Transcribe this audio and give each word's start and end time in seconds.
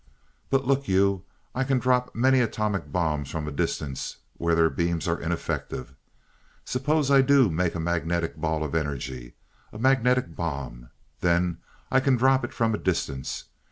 "But 0.49 0.65
look 0.65 0.87
you, 0.87 1.25
I 1.53 1.63
can 1.63 1.77
drop 1.77 2.15
many 2.15 2.39
atomic 2.41 2.91
bombs 2.91 3.29
from 3.29 3.47
a 3.47 3.51
distance 3.51 4.17
where 4.37 4.55
their 4.55 4.71
beams 4.71 5.07
are 5.07 5.19
ineffective. 5.21 5.93
Suppose 6.65 7.11
I 7.11 7.21
do 7.21 7.51
make 7.51 7.75
a 7.75 7.79
magnetic 7.79 8.35
ball 8.37 8.63
of 8.63 8.73
energy, 8.73 9.35
a 9.71 9.77
magnetic 9.77 10.35
bomb. 10.35 10.89
Then 11.19 11.59
I 11.91 11.99
can 11.99 12.17
drop 12.17 12.43
it 12.43 12.51
from 12.51 12.73
a 12.73 12.79
distance! 12.79 13.43